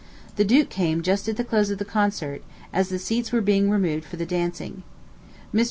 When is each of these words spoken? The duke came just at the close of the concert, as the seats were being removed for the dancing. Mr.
The 0.35 0.43
duke 0.43 0.69
came 0.71 1.03
just 1.03 1.29
at 1.29 1.37
the 1.37 1.43
close 1.43 1.69
of 1.69 1.77
the 1.77 1.85
concert, 1.85 2.41
as 2.73 2.89
the 2.89 2.97
seats 2.97 3.31
were 3.31 3.39
being 3.39 3.69
removed 3.69 4.03
for 4.03 4.15
the 4.17 4.25
dancing. 4.25 4.81
Mr. 5.53 5.59